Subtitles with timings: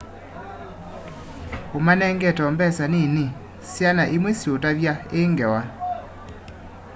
[1.77, 3.25] umanengete o mbesa nini
[3.71, 5.61] syana imwe siutavya i ngewa